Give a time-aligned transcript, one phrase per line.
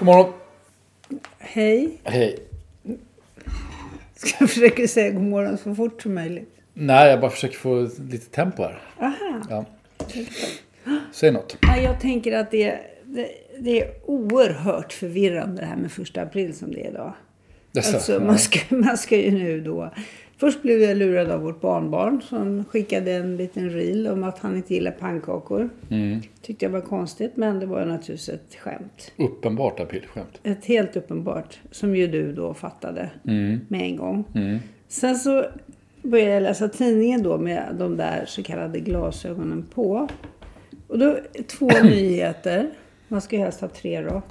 [0.00, 0.32] God morgon.
[1.38, 1.98] Hej.
[2.04, 2.38] Hej.
[4.14, 6.54] Ska jag försöka säga god morgon så fort som möjligt?
[6.74, 8.82] Nej, jag bara försöker få lite tempo här.
[8.98, 9.42] Aha.
[9.50, 9.64] Ja.
[11.12, 11.56] Säg något.
[11.60, 16.54] Ja, jag tänker att det, det, det är oerhört förvirrande det här med första april
[16.54, 17.12] som det är idag.
[17.72, 19.92] Jaså, Alltså, man, ska, man ska ju nu då...
[20.40, 24.56] Först blev jag lurad av vårt barnbarn som skickade en liten reel om att han
[24.56, 25.70] inte gillar pannkakor.
[25.90, 26.20] Mm.
[26.42, 29.12] Tyckte jag var konstigt, men det var naturligtvis ett skämt.
[29.16, 30.40] Uppenbart aprilskämt.
[30.42, 33.60] Ett helt uppenbart, som ju du då fattade Mm.
[33.68, 34.24] med en gång.
[34.88, 35.44] Sen så
[36.02, 40.08] började jag läsa tidningen då med de där så kallade glasögonen på.
[40.86, 42.70] Och då två nyheter,
[43.08, 44.22] man ska ju helst ha tre då,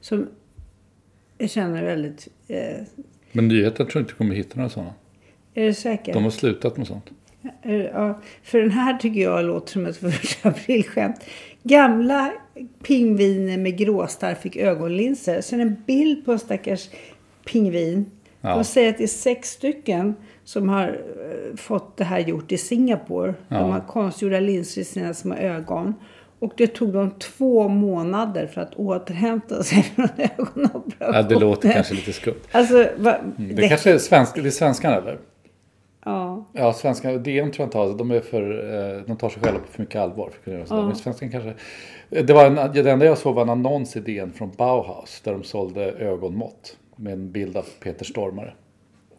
[0.00, 0.26] som
[1.38, 2.28] jag känner väldigt...
[2.48, 2.76] Eh,
[3.32, 4.92] Men nyheter tror jag inte kommer hitta några sådana.
[5.54, 6.12] Är du säker?
[6.12, 7.10] De har slutat med sånt.
[7.92, 11.16] Ja, för den här tycker jag låter som ett första aprilskämt.
[11.62, 12.32] Gamla
[12.82, 15.40] pingviner med gråstarr fick ögonlinser.
[15.40, 16.88] Sen en bild på en stackars
[17.46, 18.10] pingvin.
[18.40, 18.54] Ja.
[18.54, 20.14] De säger att det är sex stycken
[20.44, 23.34] som har eh, fått det här gjort i Singapore.
[23.48, 23.58] Ja.
[23.58, 25.94] De har konstgjorda linser i sina små ögon.
[26.38, 31.14] Och det tog dem två månader för att återhämta sig från ögonoperationen.
[31.14, 32.40] Ja, det låter kanske lite skumt.
[32.52, 35.18] Alltså, va, Det, kanske är svensk, det är svenskan eller?
[36.04, 36.44] Ja.
[36.52, 37.22] Ja, svenskan.
[37.22, 37.98] DN tror jag inte har.
[37.98, 40.30] De, är för, eh, de tar sig själva på för mycket allvar.
[40.44, 40.82] För att sådär.
[40.82, 41.54] Men svenskan kanske...
[42.08, 45.20] Det, var en, det enda jag såg var en annons i DN från Bauhaus.
[45.24, 46.76] Där de sålde ögonmått.
[46.96, 48.52] Med en bild av Peter Stormare.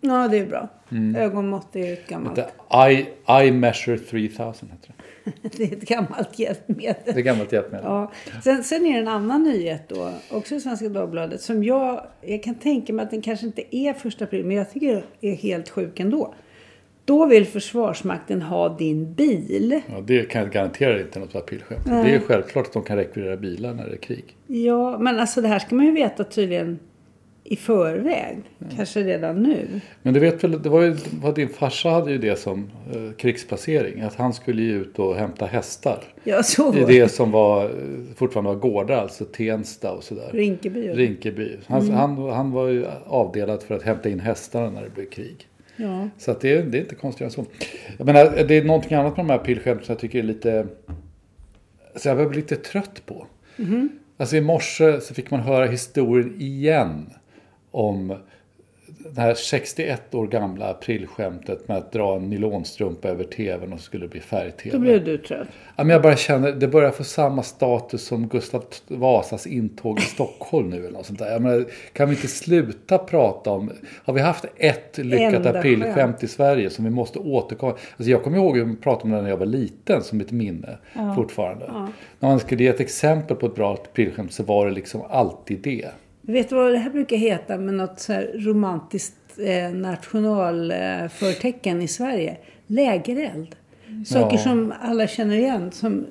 [0.02, 0.68] ja, det är bra.
[0.92, 1.16] Mm.
[1.16, 2.36] Ögonmått är ett gammalt...
[2.36, 3.08] Det I,
[3.48, 4.94] I measure 3000 heter det.
[5.58, 6.96] Det är ett gammalt hjälpmedel.
[7.06, 7.86] Det är gammalt hjälpmedel.
[7.86, 8.12] Ja.
[8.44, 12.44] Sen, sen är det en annan nyhet då, också i Svenska Dagbladet, som jag, jag
[12.44, 15.70] kan tänka mig att den kanske inte är första april, men jag tycker är helt
[15.70, 16.34] sjuk ändå.
[17.06, 19.82] Då vill Försvarsmakten ha din bil.
[19.88, 21.86] Ja, det kan jag garantera inte något aprilskämt.
[21.86, 24.24] Det är självklart att de kan rekvirera bilar när det är krig.
[24.48, 26.80] Ja, men alltså det här ska man ju veta tydligen
[27.44, 28.38] i förväg.
[28.76, 29.82] Kanske redan nu.
[30.02, 33.16] Men du vet väl, det var ju, vad din farsa hade ju det som eh,
[33.18, 34.02] krigsplacering.
[34.02, 36.04] Att han skulle ju ut och hämta hästar.
[36.24, 37.70] Ja, så I var det som var, eh,
[38.16, 40.30] fortfarande var gårdar, alltså Tensta och sådär.
[40.32, 40.90] Rinkeby.
[40.90, 41.58] Rinkeby.
[41.68, 45.48] Han, han, han var ju avdelad för att hämta in hästarna när det blev krig.
[45.78, 46.10] Ja.
[46.18, 47.46] Så att det, är- det är inte konstigare än så.
[47.98, 50.68] Jag menar, det är någonting annat med de här aprilskämten som jag tycker är lite...
[51.96, 53.28] Så jag börjar bli lite trött på.
[54.18, 57.10] Alltså i morse så fick man höra historien igen
[57.72, 58.18] om
[59.12, 63.86] det här 61 år gamla aprilskämtet med att dra en nylonstrumpa över tvn och så
[63.86, 64.78] skulle det bli färg-tv.
[64.78, 65.48] Då blev du trött.
[65.76, 70.02] Ja, men jag bara känner, det börjar få samma status som Gustav Vasas intåg i
[70.02, 71.32] Stockholm nu eller något sånt där.
[71.32, 73.72] Jag menar, kan vi inte sluta prata om,
[74.04, 76.24] har vi haft ett lyckat Enda aprilskämt skämt.
[76.24, 79.22] i Sverige som vi måste återkomma, alltså jag kommer ihåg hur man pratade om det
[79.22, 80.78] när jag var liten som ett minne
[81.16, 81.66] fortfarande.
[82.20, 85.60] När man skulle ge ett exempel på ett bra aprilskämt så var det liksom alltid
[85.60, 85.90] det.
[86.28, 92.38] Vet du vad det här brukar heta med något så romantiskt eh, nationalförtecken i Sverige?
[92.68, 93.56] Lägereld.
[94.06, 94.44] Saker Ja.
[94.44, 95.72] som alla känner igen.
[95.72, 96.06] Som,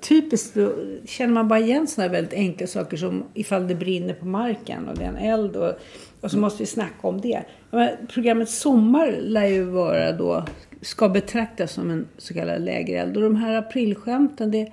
[0.00, 0.72] typiskt då
[1.04, 4.98] känner man bara igen sådana väldigt enkla saker som ifall det brinner på marken och
[4.98, 5.56] det är en eld.
[5.56, 5.72] Och,
[6.20, 7.42] och så måste vi snacka om det.
[7.70, 10.44] Menar, programmet Sommar lär ju vara då,
[10.80, 13.16] ska betraktas som en så kallad lägereld.
[13.16, 14.72] Och de här aprilskämten, det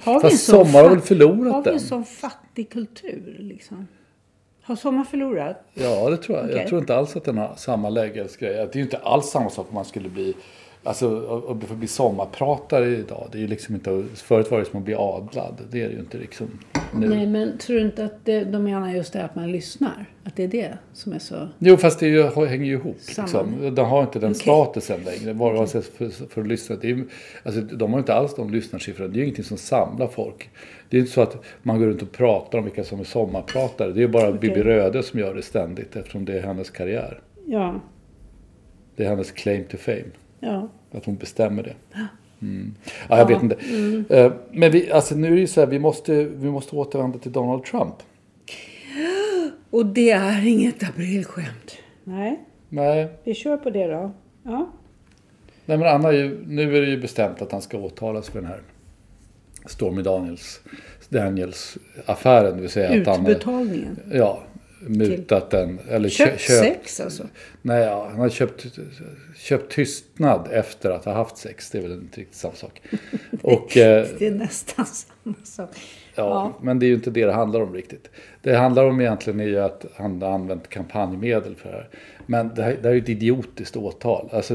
[0.00, 3.86] har vi en sån Sommar har väl förlorat Har vi en sån fattig kultur liksom?
[4.68, 5.56] Har Sommar förlorat?
[5.74, 6.46] Ja, det tror jag.
[6.46, 6.56] Okej.
[6.58, 8.54] Jag tror inte alls att den har samma lägesgrej.
[8.54, 10.34] Det är ju inte alls samma sak om man skulle bli
[10.82, 14.78] Alltså att få bli sommarpratare idag, det är ju liksom inte, förut var det som
[14.78, 15.54] att bli adlad.
[15.70, 16.46] Det är det ju inte liksom
[16.94, 17.08] nu.
[17.08, 20.06] Nej, men tror du inte att det, de menar just det att man lyssnar?
[20.24, 21.48] Att det är det som är så...
[21.58, 22.96] Jo, fast det ju, hänger ju ihop.
[23.18, 23.74] Liksom.
[23.74, 24.40] De har inte den Okej.
[24.40, 25.32] statusen längre.
[25.32, 26.76] Vare sig för, för att lyssna.
[26.76, 27.04] Det är,
[27.42, 29.08] alltså, de har inte alls de lyssnarsiffrorna.
[29.08, 30.50] Det är ju ingenting som samlar folk.
[30.88, 33.92] Det är inte så att man går runt och pratar om vilka som är sommarpratare.
[33.92, 34.40] Det är ju bara Okej.
[34.40, 37.20] Bibi Röde som gör det ständigt eftersom det är hennes karriär.
[37.46, 37.80] Ja,
[38.96, 40.04] Det är hennes claim to fame.
[40.40, 40.68] Ja.
[40.92, 41.74] Att hon bestämmer det.
[42.42, 42.74] Mm.
[43.08, 43.56] Ja, jag vet inte.
[44.16, 47.18] Eh, Men vi, alltså, nu är det ju så här, vi måste, vi måste återvända
[47.18, 47.94] till Donald Trump.
[49.70, 51.76] Och det är inget aprilskämt.
[52.04, 54.10] Nej, Nej, vi kör på det då.
[54.42, 54.70] Ja.
[55.66, 56.10] Nej men Anna,
[56.46, 58.60] nu är det ju bestämt att han ska åtalas för den här
[59.66, 60.60] Stormy Daniels,
[61.08, 62.54] Daniels affären.
[62.56, 63.98] Det vill säga att han Utbetalningen.
[64.12, 64.42] ja,
[64.80, 65.78] mutat den.
[65.88, 67.24] Eller kö- Köpt sex alltså.
[67.62, 68.66] Nej, ja, han har köpt,
[69.36, 71.70] köpt tystnad efter att ha haft sex.
[71.70, 72.82] Det är väl inte riktigt samma sak.
[73.42, 75.70] Och, eh, Det är nästan samma sak.
[76.14, 76.58] Ja, Ja.
[76.62, 78.10] men det är ju inte det det handlar om riktigt.
[78.42, 81.88] Det handlar om egentligen är ju att han har använt kampanjmedel för det här.
[82.26, 84.28] Men det här, det här är ju ett idiotiskt åtal.
[84.32, 84.54] Alltså,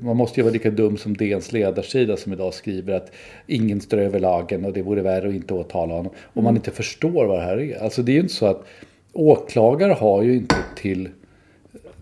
[0.00, 3.12] man måste ju vara lika dum som DNs ledarsida som idag skriver att
[3.46, 6.12] ingen står över lagen och det vore värre att inte åtala honom.
[6.32, 7.82] Om man inte förstår vad det här är.
[7.82, 8.64] Alltså det är ju inte så att
[9.12, 11.08] åklagare har ju inte till...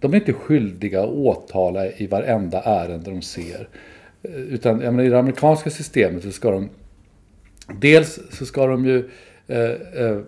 [0.01, 3.69] De är inte skyldiga att åtala i varenda ärende de ser.
[4.23, 6.69] Eh, utan jag menar, i det amerikanska systemet så ska de
[7.81, 9.11] Dels så ska de ju
[9.47, 10.19] eh, eh,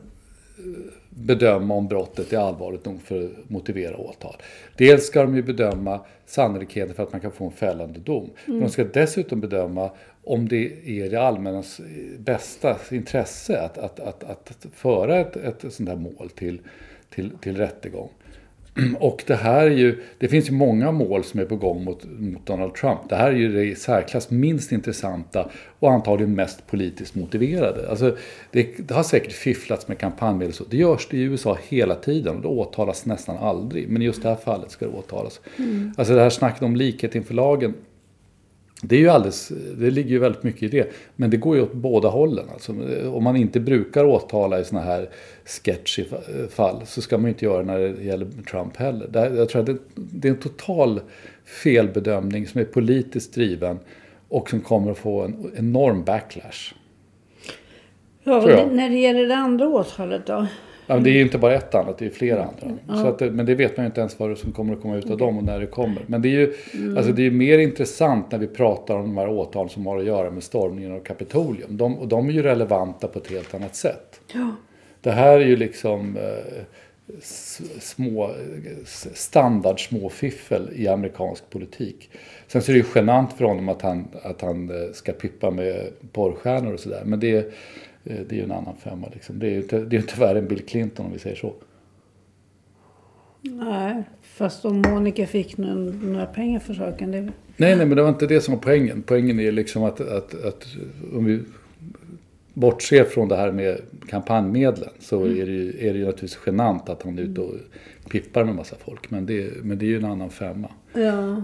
[1.10, 4.36] bedöma om brottet är allvarligt nog för att motivera åtal.
[4.76, 8.30] Dels ska de ju bedöma sannolikheten för att man kan få en fällande dom.
[8.46, 9.90] Men de ska dessutom bedöma
[10.24, 11.86] om det är det allmännas eh,
[12.18, 16.60] bästa intresse att, att, att, att föra ett, ett sånt här mål till,
[17.10, 18.10] till, till rättegång.
[18.98, 22.04] Och det här är ju, det finns ju många mål som är på gång mot,
[22.18, 23.00] mot Donald Trump.
[23.08, 27.90] Det här är ju det i särklass minst intressanta och antagligen mest politiskt motiverade.
[27.90, 28.16] Alltså,
[28.50, 30.64] det, det har säkert fifflats med kampanjmedel så.
[30.70, 33.88] Det görs det i USA hela tiden och det åtalas nästan aldrig.
[33.88, 35.40] Men i just det här fallet ska det åtalas.
[35.96, 37.74] Alltså det här snacket om likhet inför lagen.
[38.82, 40.92] Det, är ju alldeles, det ligger ju väldigt mycket i det.
[41.16, 42.44] Men det går ju åt båda hållen.
[42.52, 42.72] Alltså,
[43.12, 45.08] om man inte brukar åtala i såna här
[45.44, 49.06] sketchy fa- fall så ska man ju inte göra när det gäller Trump heller.
[49.08, 51.00] Det, jag tror att det, det är en total
[51.44, 53.78] felbedömning som är politiskt driven
[54.28, 56.74] och som kommer att få en enorm backlash.
[58.24, 60.46] Ja, det, när det gäller det andra åtalet då?
[60.90, 62.78] Ja, men det är ju inte bara ett annat, det är flera andra.
[63.02, 65.10] Så att, men det vet man ju inte ens vad som kommer att komma ut
[65.10, 66.02] av dem och när det kommer.
[66.06, 66.54] Men det är ju
[66.96, 70.04] alltså det är mer intressant när vi pratar om de här åtalen som har att
[70.04, 71.76] göra med stormningen av Kapitolium.
[71.76, 74.20] De, och de är ju relevanta på ett helt annat sätt.
[74.34, 74.50] Ja.
[75.00, 76.62] Det här är ju liksom eh,
[77.80, 78.30] små,
[79.14, 82.10] standard småfiffel i amerikansk politik.
[82.46, 85.50] Sen så är det ju genant för honom att han, att han eh, ska pippa
[85.50, 87.02] med porrstjärnor och sådär.
[87.04, 87.44] Men det, är-
[88.02, 89.08] det är ju en annan femma.
[89.12, 89.38] Liksom.
[89.38, 91.54] Det är ju inte, det är värre än Bill Clinton om vi säger så.
[93.42, 97.10] Nej, fast om Monica fick några pengar för saken.
[97.10, 99.02] Det, Nej, nej, men det var inte det som var poängen.
[99.02, 100.66] Poängen är liksom att, att, att
[101.14, 101.40] om vi
[102.54, 106.88] bortser från det här med kampanjmedlen så är det ju, är det ju naturligtvis genant
[106.88, 107.54] att han är ute och
[108.10, 109.10] pippar med massa folk.
[109.10, 110.68] Men det, men det är ju en annan femma.
[110.94, 111.42] ja.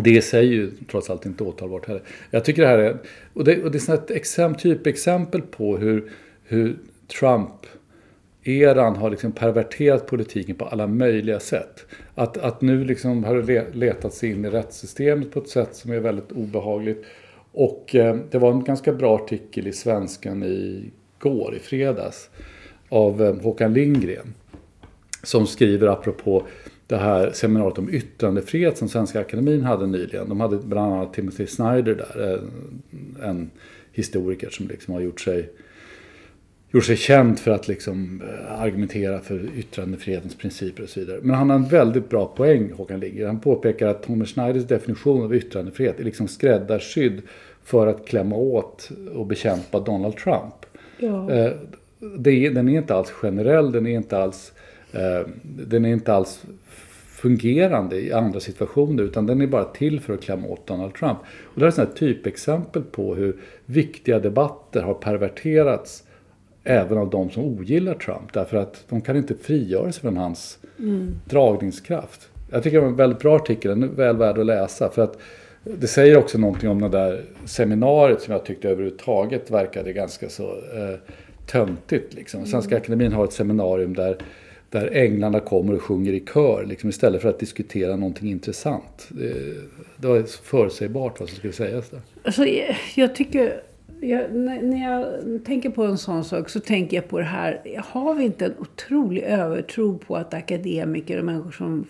[0.00, 2.02] Det i sig är ju trots allt inte åtalbart heller.
[2.30, 2.96] Jag tycker det här är,
[3.32, 6.10] och det, och det är ett exempel, typexempel på hur,
[6.44, 6.76] hur
[7.20, 11.86] Trump-eran har liksom perverterat politiken på alla möjliga sätt.
[12.14, 15.92] Att, att nu liksom har det letat sig in i rättssystemet på ett sätt som
[15.92, 17.04] är väldigt obehagligt.
[17.52, 22.30] Och eh, det var en ganska bra artikel i Svenskan i går, i fredags,
[22.88, 24.34] av eh, Håkan Lindgren
[25.22, 26.46] som skriver apropå
[26.86, 30.28] det här seminariet om yttrandefrihet som Svenska Akademin hade nyligen.
[30.28, 32.40] De hade bland annat Timothy Snyder där,
[33.22, 33.50] en,
[33.92, 35.50] historiker som liksom har gjort sig,
[36.72, 41.18] gjort sig känd för att liksom eh, argumentera för yttrandefrihetens principer och så vidare.
[41.22, 43.26] Men han har en väldigt bra poäng, Håkan Lindgren.
[43.26, 47.22] Han påpekar att Homer Schneiders definition av yttrandefrihet är liksom skräddarsydd
[47.64, 50.54] för att klämma åt och bekämpa Donald Trump.
[50.98, 51.30] Ja.
[51.30, 51.52] Eh,
[52.18, 54.52] det, är- den är inte alls generell, den är inte alls,
[54.92, 56.44] eh, den är inte alls
[57.24, 61.18] fungerande i andra situationer utan den är bara till för att klämma åt Donald Trump.
[61.44, 66.04] Och det här är ett typexempel på hur viktiga debatter har perverterats
[66.64, 70.58] även av de som ogillar Trump därför att de kan inte frigöra sig från hans
[71.24, 72.28] dragningskraft.
[72.50, 75.02] Jag tycker det var en väldigt bra artikel, den är väl värd att läsa för
[75.02, 75.18] att
[75.62, 80.44] det säger också någonting om det där seminariet som jag tyckte överhuvudtaget verkade ganska så
[80.52, 81.12] eh,
[81.46, 82.14] töntigt.
[82.14, 82.46] Liksom.
[82.46, 84.16] Svenska Akademin har ett seminarium där,
[84.74, 89.08] där änglarna kommer och sjunger i kör liksom, istället för att diskutera någonting intressant.
[89.08, 89.34] Det,
[89.96, 92.00] det var förutsägbart vad som skulle sägas där.
[92.24, 93.62] Alltså, jag, jag tycker...
[94.00, 95.06] Jag, när jag
[95.44, 97.82] tänker på en sån sak så tänker jag på det här.
[97.84, 101.86] Har vi inte en otrolig övertro på att akademiker och människor som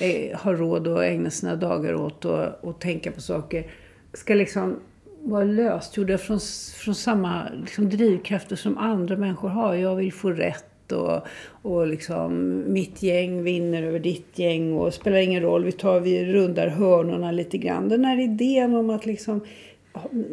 [0.00, 3.66] är, har råd att ägna sina dagar åt och, och tänka på saker
[4.12, 4.76] ska liksom
[5.22, 6.40] vara lösgjorda från,
[6.76, 9.74] från samma liksom, drivkrafter som andra människor har.
[9.74, 11.20] Jag vill få rätt och,
[11.62, 16.24] och liksom mitt gäng vinner över ditt gäng och spelar ingen roll, vi tar, vi
[16.24, 17.88] rundar hörnorna lite grann.
[17.88, 19.40] Den här idén om att liksom,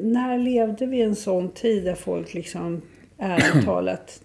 [0.04, 2.82] när levde vi en sån tid där folk liksom
[3.18, 4.22] ärligt talat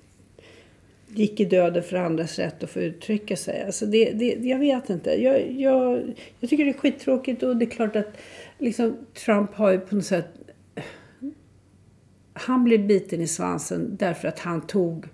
[1.15, 3.65] gick i döden för andras rätt att få uttrycka sig.
[3.67, 5.23] Alltså det, det, jag vet inte.
[5.23, 6.03] Jag, jag,
[6.41, 8.17] jag tycker det är skittråkigt och det är klart att
[8.59, 10.29] liksom, Trump har ju på något sätt...
[12.33, 15.07] Han blev biten i svansen därför att han tog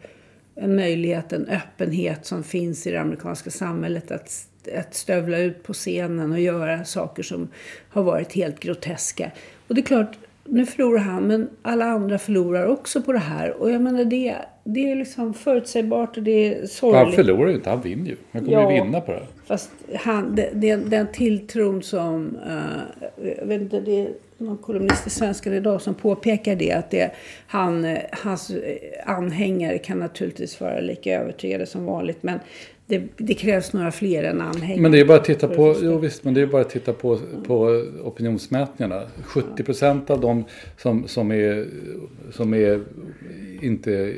[0.56, 4.48] en möjlighet, en öppenhet som finns i det amerikanska samhället att,
[4.78, 7.48] att stövla ut på scenen och göra saker som
[7.88, 9.30] har varit helt groteska.
[9.68, 13.50] Och det är klart, nu förlorar han, men alla andra förlorar också på det här.
[13.50, 14.34] Och jag menar, det,
[14.64, 17.04] det är liksom förutsägbart och det är sorgligt.
[17.04, 18.16] Han förlorar ju inte, han vinner ju.
[18.32, 18.72] Han kommer Ja.
[18.72, 19.18] ju vinna på det.
[19.18, 19.26] här.
[19.46, 22.36] Fast han, det, det, den tilltron som...
[22.46, 24.08] Uh, jag vet inte, det
[24.38, 26.72] någon kolumnist i Svenskan idag som påpekar det.
[26.72, 27.10] Att det,
[27.46, 28.76] han, eh, hans eh,
[29.06, 32.22] anhängare kan naturligtvis vara lika övertygade som vanligt.
[32.22, 32.40] Men
[32.86, 34.80] det, det krävs några fler än anhängare.
[34.80, 36.92] Men det är bara att titta på, jo visst, men det är bara att titta
[36.92, 39.02] på, på opinionsmätningarna.
[39.22, 40.44] 70 procent av de
[40.76, 41.66] som, som är,
[42.30, 42.80] som är
[43.60, 44.14] inte,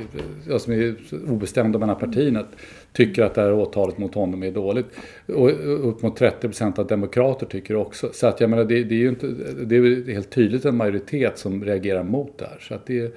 [0.47, 0.95] ja, som är
[1.27, 2.45] obestämda mellan partierna
[2.93, 4.85] tycker att det här åtalet mot honom är dåligt.
[5.27, 5.49] Och
[5.89, 8.09] upp mot 30 procent av demokrater tycker också.
[8.13, 9.27] Så att jag menar, det, det är ju inte,
[9.63, 12.57] det är helt tydligt en majoritet som reagerar mot det här.
[12.59, 13.15] Så att det,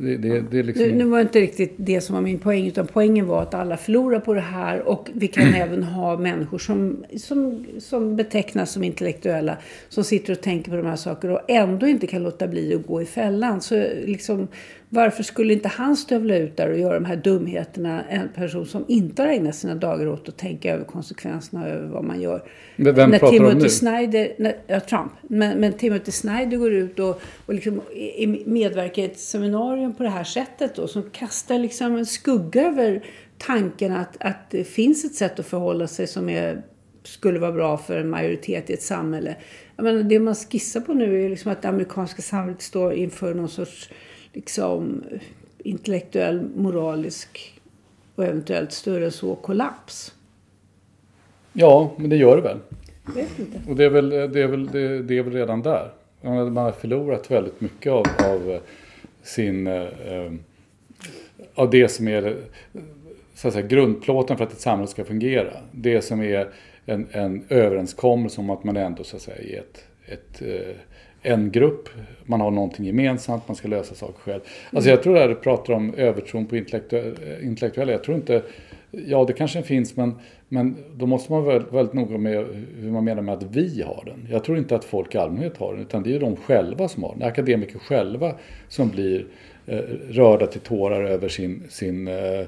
[0.00, 0.86] det, det, det liksom...
[0.86, 2.66] Nu, nu var det inte riktigt det som var min poäng.
[2.66, 4.88] Utan poängen var att alla förlorar på det här.
[4.88, 9.56] Och vi kan även ha människor som, som, som betecknas som intellektuella.
[9.88, 12.86] Som sitter och tänker på de här sakerna och ändå inte kan låta bli att
[12.86, 13.60] gå i fällan.
[13.60, 13.74] Så
[14.06, 14.48] liksom,
[14.92, 18.04] varför skulle inte han stövla ut där och göra de här dumheterna?
[18.04, 22.04] En person som inte har ägnat sina dagar åt att tänka över konsekvenserna över vad
[22.04, 22.42] man gör.
[22.76, 23.68] Men vem när pratar du om Timothy nu?
[23.68, 27.80] Snyder, när, ja, Trump, men, men Timothy Snyder går ut och, och liksom
[28.46, 33.04] medverkar i ett seminarium på det här sättet då, som kastar liksom en skugga över
[33.38, 36.62] tanken att, att det finns ett sätt att förhålla sig som är,
[37.02, 39.36] skulle vara bra för en majoritet i ett samhälle.
[39.76, 43.34] Jag menar, det man skissar på nu är liksom att det amerikanska samhället står inför
[43.34, 43.90] någon sorts
[44.32, 45.04] liksom,
[45.58, 47.60] intellektuell, moralisk
[48.14, 50.14] och eventuellt större än så kollaps.
[51.52, 52.58] Ja, men det gör det väl.
[53.06, 53.70] Jag vet inte.
[53.70, 55.92] Och det är väl, det är väl, det, det är väl redan där.
[56.22, 58.60] Man har förlorat väldigt mycket av, av eh,
[59.22, 59.66] sin...
[59.66, 60.32] eh, eh,
[61.54, 62.36] Av det som är
[63.34, 65.52] så att säga, grundplåten för att ett samhälle ska fungera.
[65.72, 66.48] Det som är
[66.86, 70.76] en, en överenskommelse om att man ändå så att säga är ett, ett, eh,
[71.22, 71.88] en grupp.
[72.24, 74.40] Man har någonting gemensamt, man ska lösa saker själv.
[74.72, 77.92] Alltså jag tror att du pratar om övertron på intellektu- intellektuella.
[77.92, 78.42] Jag tror inte...
[79.06, 80.14] Ja, det kanske finns, men,
[80.48, 82.46] men då måste man vara väldigt, väldigt noga med
[82.80, 84.28] hur man menar med att vi har den.
[84.30, 87.02] Jag tror inte att folk i allmänhet har den, utan det är de själva som
[87.02, 87.28] har den.
[87.28, 88.34] Akademiker själva
[88.68, 89.26] som blir
[89.66, 92.46] eh, rörda till tårar över sin, sin eh,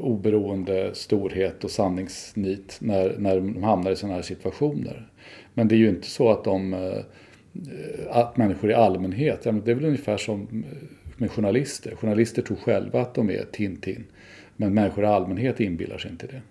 [0.00, 5.08] oberoende storhet och sanningsnit när, när de hamnar i sådana här situationer.
[5.54, 6.98] Men det är ju inte så att de eh,
[8.10, 10.78] att människor i allmänhet, det är väl ungefär som eh,
[11.16, 11.94] med journalister.
[11.96, 14.04] Journalister tror själva att de är Tintin.
[14.56, 16.42] Men människor i allmänhet inbillar sig inte det.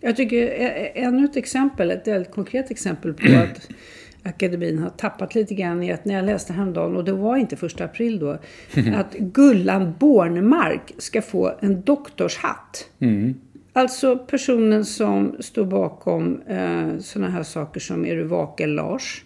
[0.00, 3.68] Jag tycker ä- ännu ett exempel, ett väldigt konkret exempel på att
[4.22, 7.56] akademin har tappat lite grann i att när jag läste häromdagen, och det var inte
[7.56, 8.30] första april då,
[8.94, 12.90] att Gullan Bornemark ska få en doktorshatt.
[13.76, 19.24] Alltså personen som står bakom eh, sådana här saker som Är du vaken Lars?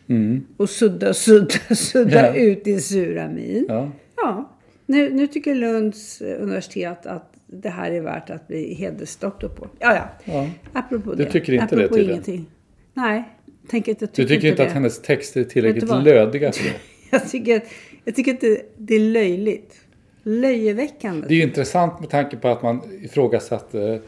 [0.56, 2.34] Och sudda, sudda, sudda Ja.
[2.34, 3.66] ut din sura min.
[3.68, 3.90] Ja.
[4.16, 4.50] Ja,
[4.86, 9.66] nu, nu tycker Lunds eh, universitet att det här är värt att bli hedersdoktor på.
[9.78, 10.08] Ja, ja.
[10.24, 10.46] Ja.
[10.72, 11.30] Apropå Du det.
[11.30, 12.10] tycker inte det Apropå tydligen?
[12.12, 12.46] ingenting.
[12.94, 13.28] Nej,
[13.70, 14.66] tänker inte, Du tycker, tycker inte det.
[14.68, 16.70] att hennes texter är tillräckligt du lödiga för det?
[17.10, 17.62] Jag tycker,
[18.04, 19.74] jag tycker att det, det är löjligt.
[20.22, 21.26] Löjeväckande.
[21.28, 24.00] Det är ju intressant med tanke på att man ifrågasatte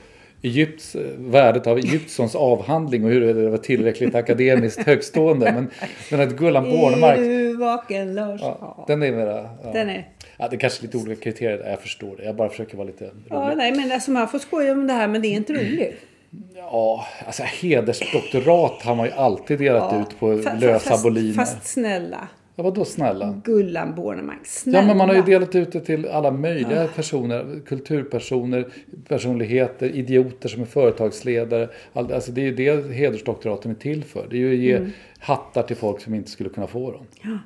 [0.43, 5.53] Egypts, värdet av Egyptssons avhandling och hur det var tillräckligt akademiskt högstående.
[5.53, 5.71] Men,
[6.11, 8.41] men att Gullan Är Bornemark, du vaken Lars?
[8.41, 9.49] ja, Ja, den är mera...
[9.65, 9.73] Ja.
[9.73, 10.09] Den är...
[10.37, 12.25] Ja, det är kanske lite olika kriterier där, jag förstår det.
[12.25, 13.15] Jag bara försöker vara lite rolig.
[13.29, 15.95] Ja, nej, men alltså man får skoja om det här, men det är inte roligt.
[16.57, 21.35] Ja, alltså hedersdoktorat har man ju alltid delat ut på lösa boliner.
[21.35, 22.29] Fast snälla.
[22.57, 23.41] Ja, vadå snälla?
[23.45, 24.47] Gullan Bornemark.
[24.47, 24.79] Snälla.
[24.79, 27.61] Ja, men man har ju delat ut det till alla möjliga personer.
[27.67, 28.67] Kulturpersoner,
[29.09, 31.69] personligheter, idioter som är företagsledare.
[31.93, 34.27] All- Alltså det är ju det hedersdoktoraten är till för.
[34.31, 37.07] Det är ju att ge hattar till folk som inte skulle kunna få dem.
[37.23, 37.39] Ja.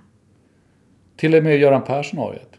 [1.16, 2.52] Till och med Göran Persson har ju ett.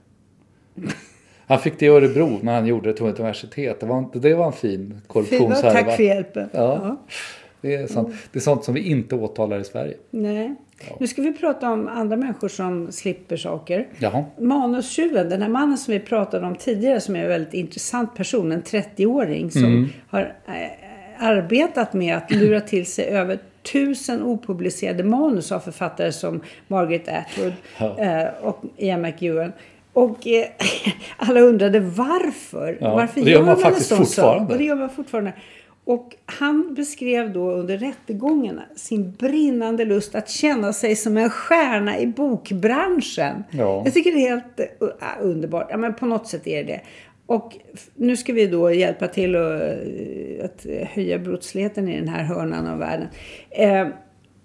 [1.48, 3.80] Han fick det i Örebro när han gjorde det till universitet.
[3.80, 5.72] Det var, en- det var en fin korruptionshärva.
[5.72, 6.50] tack för hjälpen.
[6.54, 6.98] Ja.
[7.62, 9.94] Det är, sånt, det är sånt som vi inte åtalar i Sverige.
[10.10, 10.56] Nej.
[11.00, 13.88] Nu ska vi prata om andra människor som slipper saker.
[14.00, 14.26] Jaha.
[14.40, 18.52] Manustjuven, den här mannen som vi pratade om tidigare som är en väldigt intressant person,
[18.52, 19.90] en 30-åring som Mm.
[20.10, 23.40] har eh, arbetat med att lura till sig över
[23.72, 27.54] tusen opublicerade manus av författare som Margaret Atwood
[28.00, 29.52] eh, och Ian McEwan.
[29.94, 30.46] Och eh,
[31.18, 32.78] alla undrade varför.
[32.82, 34.54] Ja, Varför gör man en faktiskt fortfarande.
[34.54, 35.34] Och det gör man fortfarande.
[35.88, 42.00] Och han beskrev då under rättegången sin brinnande lust att känna sig som en stjärna
[42.00, 43.44] i bokbranschen.
[43.52, 43.82] Ja.
[43.86, 44.90] Jag tycker det är helt uh,
[45.22, 45.68] underbart.
[45.70, 46.82] Ja, men på något sätt är det det.
[47.26, 47.58] Och
[47.96, 52.68] nu ska vi då hjälpa till att, eh, att höja brottsligheten i den här hörnan
[52.68, 53.08] av världen.
[53.50, 53.88] Eh,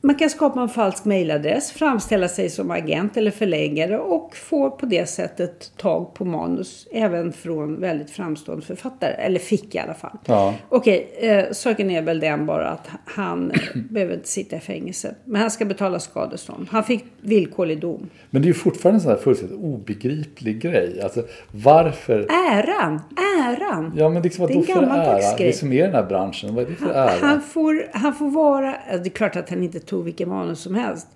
[0.04, 4.87] man kan skapa en falsk mejladress, framställa sig som agent eller förläggare och få på
[4.87, 9.12] det sättet tag på manus även från väldigt framstående författare.
[9.12, 10.18] Eller fick i alla fall.
[10.25, 10.54] Ja.
[10.68, 13.59] Okej, eh, saken är väl den bara att han eh,
[13.90, 15.14] behöver inte sitta i fängelse.
[15.25, 16.66] Men han ska betala skadestånd.
[16.71, 18.09] Han fick villkorlig dom.
[18.30, 21.00] Men det är ju fortfarande en sån här fullständigt obegriplig grej.
[21.02, 22.26] Alltså varför?
[22.52, 23.00] Äran!
[23.42, 23.92] Äran!
[23.97, 25.37] Ja men liksom Det är vadå en för ära?
[25.37, 25.47] grej.
[25.47, 27.11] Vi som är den här branschen, vad är det för ära?
[27.21, 28.75] Han får, han får vara...
[28.90, 31.07] Det är klart att han inte tog vilken manus som helst.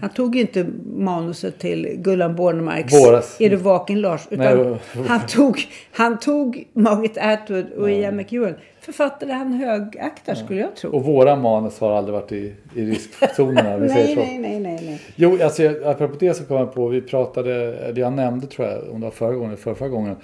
[0.00, 0.66] Han tog ju inte
[0.96, 3.36] manuset till Gullan Bornemarks Våras.
[3.40, 4.20] Är du vaken Lars?
[4.30, 4.78] Utan Nej,
[5.08, 8.54] han, tog, han tog Margaret Atwood och Ian McEwan.
[8.80, 10.90] Författare han högaktar skulle jag tro.
[10.90, 15.00] Och våra manus har aldrig varit i, i riskzonerna, vi nej, nej, nej, nej, nej.
[15.16, 17.52] Jo, alltså jag- apropå det så kom jag på, vi pratade,
[17.92, 20.16] det jag nämnde tror jag, om det var förra gången eller förra, förra gången,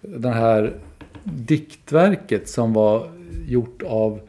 [0.00, 0.72] den här
[1.24, 3.08] diktverket som var
[3.48, 4.20] gjort av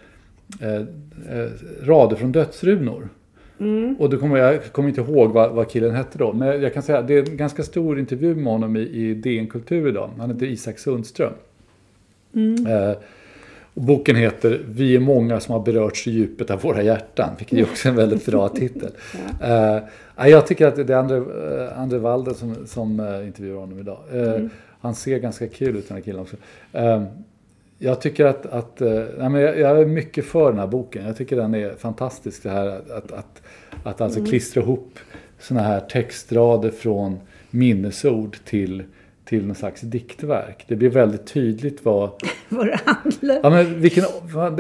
[0.62, 1.50] eh, eh,
[1.84, 3.10] rader från dödsrunor.
[4.00, 6.84] Och då kommer jag, kommer inte ihåg vad, vad killen hette då, men jag kan
[6.84, 10.10] säga att det är en ganska stor intervju med honom i, i DN Kultur idag.
[10.18, 11.34] Han heter Isak Sundström.
[12.68, 12.98] Eh,
[13.74, 17.60] och boken heter Vi är många som har berörts i djupet av våra hjärtan, vilket
[17.60, 18.90] är också en väldigt bra titel.
[19.42, 19.78] Eh,
[20.16, 23.80] ja, jag tycker att det är Andre, uh, Andre Walde som, som uh, intervjuar honom
[23.80, 24.00] idag.
[24.12, 24.46] Eh,
[24.82, 26.36] Han ser ganska kul ut den här killen också.
[27.82, 31.06] Jag tycker att, att eh, nej, men jag, jag är mycket för den här boken.
[31.06, 32.44] Jag tycker den är fantastisk.
[32.44, 33.42] Det här att, att, att,
[33.84, 35.00] att alltså klistra ihop
[35.40, 38.84] såna här textrader från minnesord till,
[39.26, 40.66] till någon slags diktverk.
[40.68, 42.12] Det blir väldigt tydligt vad,
[42.50, 44.04] Vad det handlar Ja, men vilken,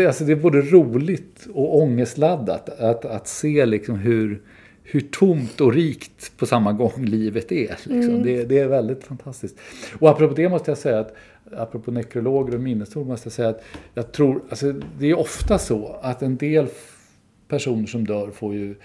[0.07, 4.41] alltså, det är både roligt och ångestladdat att, att se liksom hur,
[4.91, 7.77] hur tomt och rikt på samma gång livet är.
[7.83, 8.23] Liksom.
[8.23, 9.57] Det, det är väldigt fantastiskt.
[9.99, 11.15] Och apropå det måste jag säga att
[11.57, 15.95] apropå nekrologer och minnesord måste jag säga att jag tror, alltså, det är ofta så
[16.01, 16.67] att en del
[17.47, 18.75] personer som dör får ju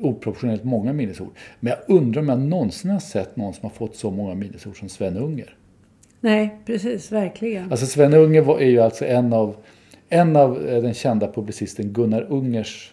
[0.00, 1.30] oproportionerligt många minnesord.
[1.60, 4.78] Men jag undrar om jag någonsin har sett någon som har fått så många minnesord
[4.78, 5.56] som Sven Unger.
[6.20, 7.12] Nej, precis.
[7.12, 7.70] Verkligen.
[7.70, 9.56] Alltså Sven Unger var- är ju alltså en av,
[10.08, 12.92] en av eh, den kända publicisten Gunnar Ungers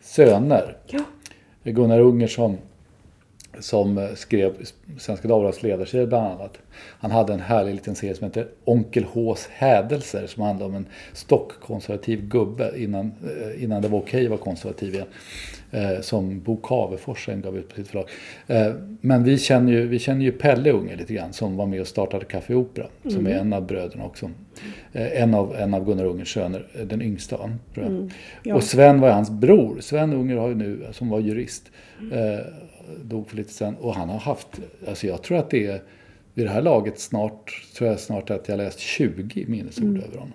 [0.00, 0.76] söner.
[0.86, 1.00] Ja.
[1.72, 2.58] Gunnar Ungersson
[3.60, 4.54] som, skrev
[4.98, 6.58] Svenska Dagbladets ledarsida bland annat.
[7.00, 10.86] Han hade en härlig liten serie som heter Onkel Hs hädelser som handlade om en
[11.12, 15.06] stockkonservativ gubbe innan, eh, innan det var okej att vara konservativ igen.
[15.70, 18.08] Eh, som Bo Cavefors sen gav ut på sitt förlag.
[18.46, 21.80] Eh, men vi känner, ju, vi känner ju Pelle Unger lite grann som var med
[21.80, 22.86] och startade Café Opera.
[23.08, 24.30] Som är en av bröderna också.
[24.92, 27.36] Eh, en, av, en av Gunnar Ungers söner, den yngsta
[27.74, 28.10] tror jag.
[28.42, 28.54] Ja.
[28.54, 29.80] Och Sven var hans bror.
[29.80, 31.70] Sven Unger har ju nu, som var jurist,
[32.12, 32.46] eh,
[33.04, 33.74] dog för lite sen.
[33.74, 35.82] Och han har haft, alltså jag tror att det är
[36.34, 40.32] vid det här laget snart, tror jag snart att jag läst 20 minnesord över honom.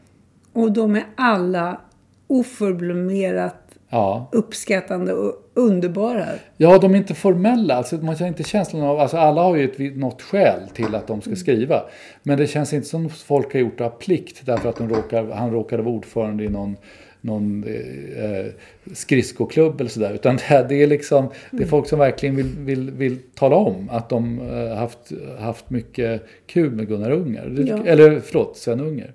[0.54, 1.82] Och de är alla
[2.28, 3.63] oförblommerat
[3.94, 4.30] Ja.
[4.32, 6.26] uppskattande och underbara.
[6.58, 7.76] ja, de är inte formella.
[7.76, 11.08] Alltså, man har inte känslan av, alltså alla har ju ett, något skäl till att
[11.08, 11.84] de ska skriva.
[12.24, 15.32] Men det känns inte som folk har gjort det av plikt därför att de råkar,
[15.32, 16.78] han råkade vara ordförande i någon
[17.22, 18.46] någon eh,
[18.94, 20.14] skridskoklubb eller sådär.
[20.14, 23.90] Utan det, det är liksom, det är folk som verkligen vill, vill, vill tala om
[23.92, 27.46] att de eh, haft, haft mycket kul med Gunnar Unger.
[27.46, 27.86] Det, Ja.
[27.86, 29.14] Eller förlåt, Sven Unger.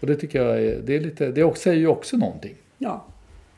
[0.00, 2.54] Och det tycker jag är, det är lite, det också, säger ju också någonting.
[2.78, 3.04] Ja,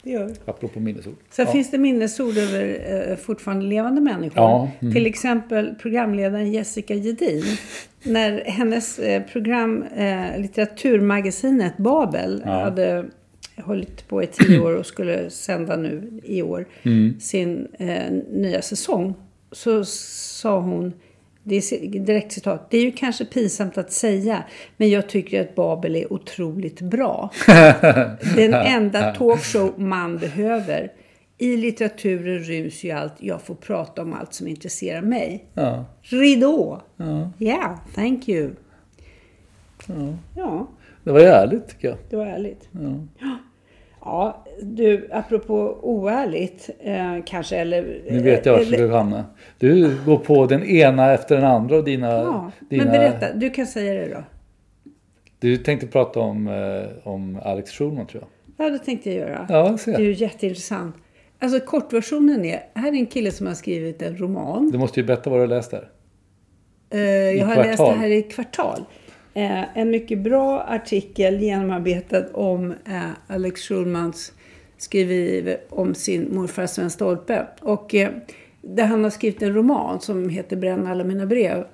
[0.02, 0.32] det gör.
[0.44, 1.14] Apropå minnesord.
[1.30, 1.52] Sen Ja.
[1.52, 2.78] finns det minnesord över
[3.10, 4.36] eh, fortfarande levande människor.
[4.42, 4.94] Ja, mm.
[4.94, 7.42] Till exempel programledaren Jessica Gedin.
[8.02, 12.50] När hennes eh, program, eh, litteraturmagasinet Babel, Ja.
[12.64, 13.04] hade
[13.56, 17.20] hållit på i tio år och skulle sända nu i år Mm.
[17.20, 19.14] sin eh, nya säsong.
[19.52, 20.92] så sa hon,
[21.50, 24.44] det är direkt citat, det är ju kanske pinsamt att säga,
[24.76, 27.30] men jag tycker att Babel är otroligt bra.
[28.36, 30.92] Den enda talkshow man behöver.
[31.38, 35.44] I litteraturen ryms ju allt, jag får prata om allt som intresserar mig.
[35.54, 35.84] Ja.
[36.02, 36.82] Ridå!
[36.96, 37.30] Ja.
[37.38, 38.50] Yeah, thank you.
[40.36, 40.66] Ja,
[41.04, 41.96] Det var ärligt tycker jag.
[42.10, 42.68] det var ärligt.
[42.72, 43.06] Ja.
[44.04, 48.02] Ja, du, apropå oärligt, eh, kanske, eller...
[48.10, 49.24] Nu vet jag vart du hamnar.
[49.58, 52.08] Du går på den ena efter den andra och dina...
[52.08, 54.22] Ja, dina men berätta, du kan säga det då.
[55.38, 58.66] Du tänkte prata om, eh, om Alex Schulman tror jag.
[58.66, 59.46] Ja, det tänkte jag göra.
[59.48, 59.90] Ja, se.
[59.90, 60.96] Det är ju jätteintressant.
[61.38, 64.70] Alltså kortversionen är, här är en kille som har skrivit en roman.
[64.70, 65.88] Du måste ju berätta vad du har läst där.
[66.90, 67.00] Eh,
[67.38, 67.98] jag har läst det Kvartal.
[67.98, 68.84] här i kvartal.
[69.34, 74.32] Eh, en mycket bra artikel genomarbetad om eh, Alex Schulmans
[74.78, 77.46] skriver om sin morfar Sven Stolpe.
[77.60, 78.10] Och eh,
[78.62, 81.64] där han har skrivit en roman som heter Bränn alla mina brev.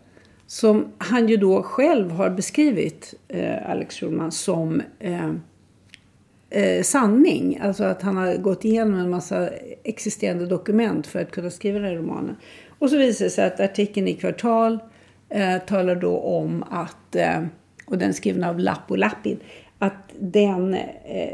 [0.46, 5.30] Som han ju då själv har beskrivit, eh, Alex Schulman, som eh,
[6.50, 7.58] eh, sanning.
[7.62, 9.48] Alltså att han har gått igenom en massa
[9.84, 12.36] existerande dokument för att kunna skriva den här romanen.
[12.78, 14.78] Och så visar det sig att artikeln i Kvartal
[15.28, 17.42] eh, talar då om att, eh,
[17.86, 19.38] och den är skriven av Lappo Lappin,
[19.78, 21.32] att den, eh,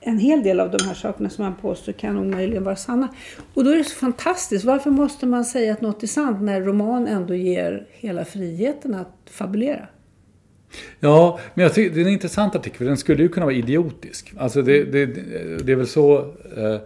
[0.00, 3.08] en hel del av de här sakerna som han påstår kan omöjligen vara sanna.
[3.54, 4.64] Och då är det så fantastiskt.
[4.64, 9.16] Varför måste man säga att något är sant när roman ändå ger hela friheten att
[9.30, 9.88] fabulera?
[11.00, 12.78] Ja, men jag tycker det är en intressant artikel.
[12.78, 14.34] för Den skulle ju kunna vara idiotisk.
[14.38, 15.06] Alltså det, det,
[15.64, 16.18] det är väl så
[16.56, 16.80] eh,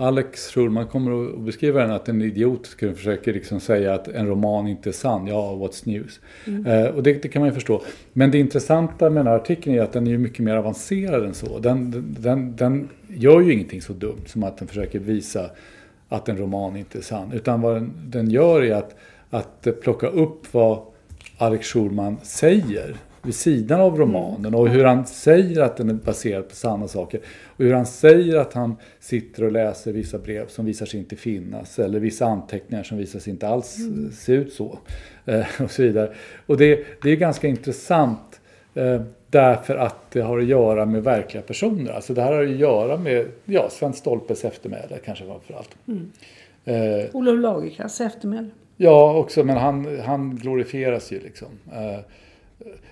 [0.00, 4.26] Alex Schulman kommer att beskriva den, att en idiot skulle försöka liksom säga att en
[4.26, 5.26] roman inte är sann.
[5.26, 6.20] Ja, what's news?
[6.66, 7.82] Eh, och det, det kan man ju förstå.
[8.12, 11.34] Men det intressanta med den här artikeln är att den är mycket mer avancerad än
[11.34, 11.58] så.
[11.58, 15.50] Den, den, den gör ju ingenting så dumt som att den försöker visa
[16.08, 17.32] att en roman inte är sann.
[17.32, 18.96] Utan vad den, den gör är att,
[19.30, 20.82] att plocka upp vad
[21.38, 26.48] Alex Schulman säger vid sidan av romanen och hur han säger att den är baserad
[26.48, 27.20] på sanna saker.
[27.46, 31.16] Och hur han säger att han sitter och läser vissa brev som visar sig inte
[31.16, 34.78] finnas eller vissa anteckningar som visar sig inte alls eh, se ut så.
[35.26, 36.12] Eh, och så vidare.
[36.46, 38.40] Och det, det är ganska intressant
[38.74, 41.92] eh, därför att det har att göra med verkliga personer.
[41.92, 45.76] Alltså det här har att göra med ja, Sven Stolpes eftermäle kanske framför allt.
[46.64, 48.48] Eh, Olof Lagercrantz eftermäle.
[48.76, 51.48] Ja, också, men han, han glorifieras ju liksom.
[51.72, 52.00] Eh,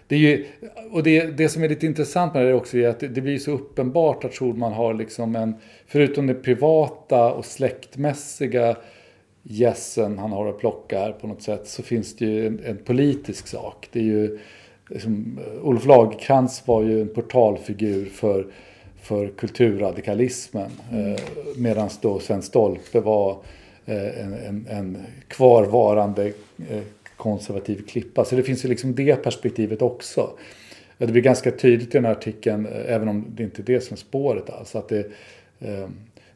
[0.08, 0.46] Det, är ju,
[0.90, 3.38] och det, det som är lite intressant med det också är att det, det blir
[3.38, 5.54] så uppenbart att Schulman har liksom en,
[5.86, 8.76] förutom det privata och släktmässiga
[9.42, 12.76] gässen han har att plocka här på något sätt, så finns det ju en, en
[12.76, 13.88] politisk sak.
[13.92, 14.38] Det är ju,
[14.88, 18.46] liksom, Olof Lagercrantz var ju en portalfigur för,
[19.02, 20.70] för kulturradikalismen.
[20.92, 21.22] Eh,
[21.56, 23.36] Medan då Sven Stolpe var
[23.86, 26.26] eh, en, en, en kvarvarande
[26.70, 26.82] eh,
[27.16, 28.24] konservativ klippa.
[28.24, 30.30] Så det finns ju liksom det perspektivet också.
[30.98, 33.80] Det blir ganska tydligt i den här artikeln, eh, även om det inte är det
[33.80, 35.06] som är spåret alls, att det,
[35.58, 35.88] eh,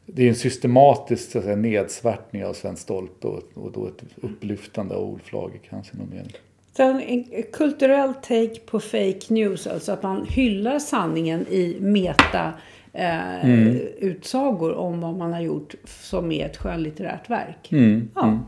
[0.05, 4.03] det är en systematisk så att säga, nedsvärtning av Sven Stolpe och, och då ett
[4.15, 6.33] upplyftande av Olof Lagercrantz i någon mening.
[6.77, 12.53] En, kulturell take på fake news, alltså att man hyllar sanningen i meta
[12.93, 13.79] eh, Mm.
[13.99, 17.71] utsagor om vad man har gjort som är ett skönlitterärt verk.
[17.71, 18.09] Mm.
[18.15, 18.39] Ja.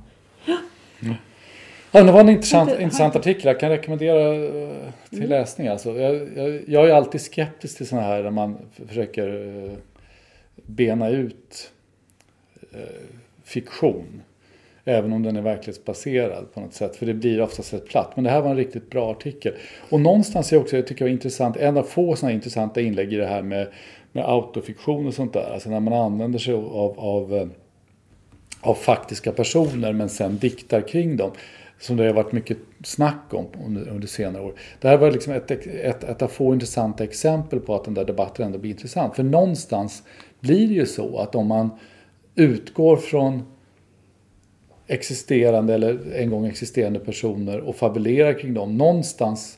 [0.45, 0.57] Ja,
[1.93, 3.45] det var en intressant, Inte- intressant artikel.
[3.45, 4.71] Jag kan rekommendera eh,
[5.10, 5.67] till läsning.
[5.67, 5.99] Alltså.
[5.99, 9.27] Jag, jag, jag är alltid skeptisk till sådana här där man försöker
[9.65, 9.71] eh,
[10.56, 11.71] bena ut
[12.73, 12.79] eh,
[13.43, 14.21] fiktion.
[14.86, 16.95] Även om den är verklighetsbaserad på något sätt.
[16.95, 18.12] För det blir oftast ett platt.
[18.15, 19.53] Men det här var en riktigt bra artikel.
[19.89, 23.15] Och någonstans är också, jag tycker var intressant, en av få sådana intressanta inlägg i
[23.15, 23.67] det här med,
[24.12, 25.53] med autofiktion och sånt där.
[25.53, 27.49] Alltså när man använder sig av, av
[28.63, 31.32] av faktiska personer men sen diktar kring dem.
[31.83, 34.53] Som det har varit mycket snack om under, under senare år.
[34.81, 38.05] Det här var liksom ett, ett, ett av få intressanta exempel på att den där
[38.05, 39.15] debatten ändå blir intressant.
[39.15, 40.03] För någonstans
[40.39, 41.69] blir det ju så att om man
[42.35, 43.43] utgår från
[44.87, 48.77] existerande eller en gång existerande personer och fabulerar kring dem.
[48.77, 49.57] Någonstans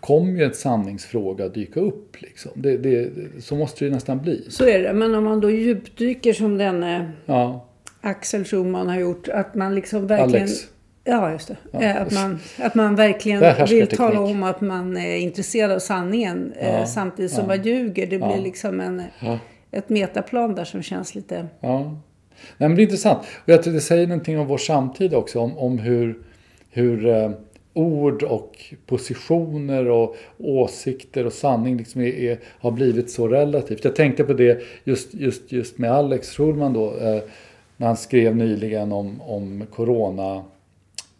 [0.00, 2.22] kommer ju en sanningsfråga dyka upp.
[2.22, 2.52] Liksom.
[2.54, 3.10] Det, det,
[3.40, 4.46] så måste det ju nästan bli.
[4.48, 4.92] Så är det.
[4.92, 7.68] Men om man då djupdyker som denne Ja,
[8.00, 10.42] Axel Schumann har gjort, att man liksom verkligen...
[10.42, 10.68] Alex.
[11.04, 11.56] Ja, just det.
[11.70, 11.82] Ja.
[11.82, 16.52] Eh, Att, man, att man verkligen vill tala om att man är intresserad av sanningen
[16.58, 17.46] eh, Ja, samtidigt som ja.
[17.46, 18.06] man ljuger.
[18.06, 19.02] Det blir liksom en,
[19.70, 21.46] ett metaplan där som känns lite...
[21.60, 21.80] Ja.
[22.56, 23.18] Nej, men det är intressant.
[23.18, 25.40] Och jag tror det säger någonting om vår samtid också.
[25.40, 26.18] Om, om hur,
[26.70, 27.30] hur eh,
[27.72, 33.84] ord och positioner och åsikter och sanning liksom är, är, har blivit så relativt.
[33.84, 36.96] Jag tänkte på det just, just, just med Alex Schulman då.
[36.96, 37.22] Eh,
[37.76, 39.66] när han skrev nyligen om, om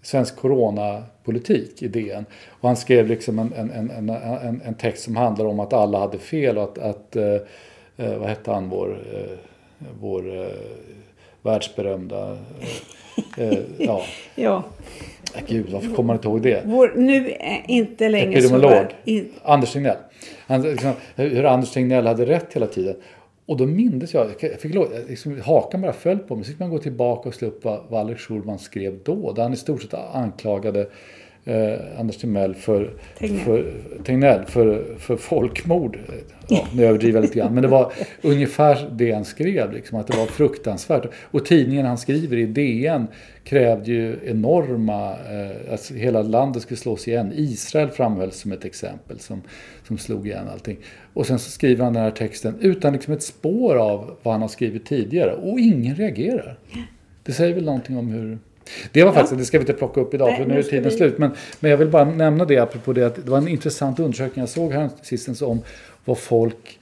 [0.04, 2.24] svensk coronapolitik i DN.
[2.48, 5.98] Och han skrev liksom en, en, en, en, en text som handlar om att alla
[5.98, 7.34] hade fel och att, att eh,
[7.96, 9.38] eh vad hette han, vår, eh,
[10.00, 10.46] vår eh,
[11.42, 12.38] världsberömda,
[13.36, 14.02] eh, eh ja.
[14.34, 14.64] ja.
[15.46, 16.62] Gud, varför kommer man inte ihåg det?
[16.64, 17.36] Vår, nu
[17.66, 18.86] inte längre Epidemiolog,
[19.42, 19.96] Anders Tegnell.
[20.46, 22.96] Han, liksom, hur Anders Tegnell hade rätt hela tiden.
[23.46, 24.74] Och då mindes jag, jag fick
[25.08, 26.44] liksom, hakan bara föll på mig.
[26.44, 29.32] Så fick man gå tillbaka och slå upp vad, vad Alex Schulman skrev då.
[29.32, 30.86] Där han i stort sett anklagade
[31.44, 33.72] eh, Anders Timell för Tegnell för,
[34.04, 35.98] Tegnell för, för folkmord.
[36.48, 37.54] Ja, nu överdriver jag lite grann.
[37.54, 41.06] Men det var ungefär det han skrev, liksom, att det var fruktansvärt.
[41.22, 43.06] Och tidningen han skriver i DN
[43.44, 47.32] krävde ju enorma, eh, alltså hela landet skulle slås igen.
[47.34, 49.42] Israel framhölls som ett exempel som,
[49.86, 50.76] som slog igen allting.
[51.14, 54.40] Och sen så skriver han den här texten utan liksom ett spår av vad han
[54.40, 55.34] har skrivit tidigare.
[55.34, 56.58] Och ingen reagerar.
[57.22, 58.38] Det säger väl någonting om hur
[58.92, 60.84] det var faktiskt, det ska vi inte plocka upp idag Nej, för nu är tiden
[60.84, 60.90] vi...
[60.90, 61.18] slut.
[61.18, 64.42] Men, men jag vill bara nämna det apropå det att det var en intressant undersökning
[64.42, 65.62] jag såg här sistens om
[66.04, 66.78] vad folk,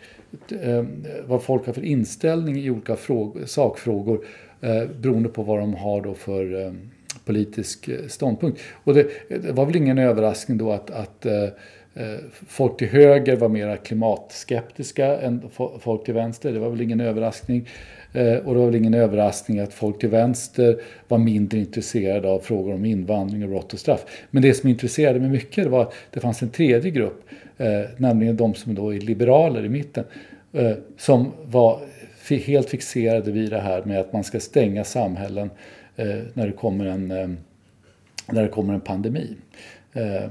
[0.63, 0.85] eh,
[1.27, 4.25] vad folk har för inställning i olika frågor, sakfrågor
[4.61, 6.73] eh, beroende på vad de har då för eh,
[7.25, 8.61] politisk ståndpunkt.
[8.85, 11.27] Och det, det, var väl ingen överraskning då att, att
[12.49, 15.43] folk till höger var mer klimatskeptiska än
[15.81, 16.53] folk till vänster.
[16.53, 17.69] Det var väl ingen överraskning.
[18.13, 22.39] Eh, och det var väl ingen överraskning att folk till vänster var mindre intresserade av
[22.39, 24.05] frågor om invandring och brott och straff.
[24.31, 27.25] Men det som intresserade mig mycket var att det fanns en tredje grupp,
[27.59, 30.05] eh, nämligen de som då är liberaler i mitten,
[30.53, 31.81] eh, som var
[32.29, 35.51] helt fixerade vid det här med att man ska stänga samhällen
[36.35, 37.09] när det kommer en,
[38.33, 39.37] när det kommer en pandemi.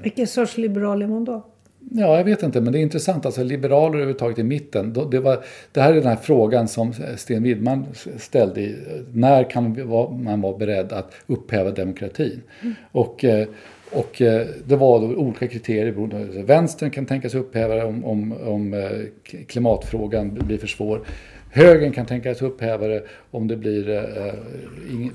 [0.04, 1.44] Vilken sorts liberal är man då?
[1.89, 3.26] Ja, jag vet inte, men det är intressant.
[3.26, 4.94] Alltså liberaler överhuvudtaget i mitten.
[5.12, 7.86] Det, var, det här är den här frågan som Sten Widman
[8.17, 8.76] ställde.
[9.13, 9.88] När kan
[10.24, 12.41] man vara beredd att upphäva demokratin?
[12.62, 12.76] Mm.
[12.91, 13.48] Och, eh,
[13.91, 16.44] och eh, det var då olika kriterier.
[16.44, 18.89] Vänstern kan tänkas upphäva det om, om, om eh,
[19.48, 21.02] klimatfrågan blir för svår.
[21.52, 24.34] Högern kan tänkas upphäva det om det blir uh,
[24.91, 25.12] ing,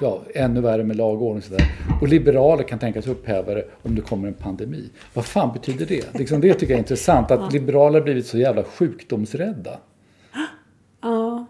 [0.00, 1.42] ja, ännu värre med lag och ordning.
[1.42, 1.62] Sådär.
[2.00, 4.90] Och liberaler kan tänkas upphäva det om det kommer en pandemi.
[5.14, 6.14] Vad fan betyder det?
[6.18, 9.78] Liksom det tycker jag är intressant, att liberaler har blivit så jävla sjukdomsrädda.
[11.02, 11.46] Ja.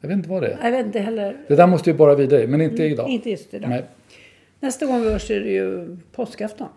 [0.00, 0.58] Jag vet inte vad det är.
[0.64, 1.36] Jag vet inte heller.
[1.48, 3.08] Det där måste ju bara vidare, men inte mm, idag.
[3.08, 3.70] Inte just idag.
[3.70, 3.84] Nej.
[4.60, 6.68] Nästa gång vi hörs är det ju påskafton.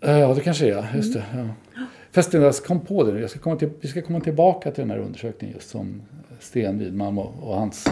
[0.00, 0.86] Ja, det kanske är.
[0.96, 1.24] Just det.
[1.34, 1.80] Ja.
[2.12, 3.20] Förresten, jag kom på det.
[3.20, 6.02] Jag ska komma till, vi ska komma tillbaka till den här undersökningen just som
[6.40, 7.88] Sten Widman och, och hans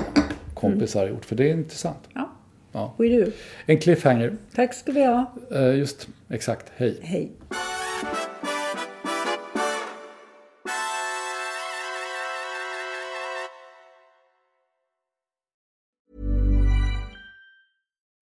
[0.55, 1.25] kompisar har gjort.
[1.25, 2.09] För det är intressant.
[2.15, 2.31] Ja.
[2.73, 2.95] Ja.
[2.97, 3.33] Och du?
[3.67, 4.37] En cliffhanger.
[4.55, 5.35] Tack ska vi ha.
[5.51, 6.73] Uh, just, exakt.
[6.77, 6.99] Hej.
[7.03, 7.33] Hej.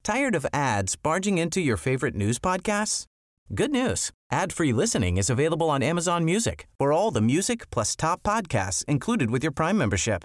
[0.03, 3.07] Tired of ads barging into your favorite news podcasts?
[3.55, 4.11] Good news.
[4.33, 9.31] Ad-free listening is available on Amazon Music for all the music plus top podcasts included
[9.31, 10.25] with your Prime membership.